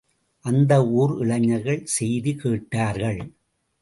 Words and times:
அந்த 0.45 0.71
ஊர் 0.93 1.13
இளைஞர்கள் 1.19 1.81
செய்தி 1.85 2.33
கேட்டார்கள். 2.35 3.21